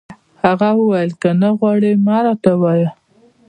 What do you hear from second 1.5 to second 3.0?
غواړي، مه راته وایه.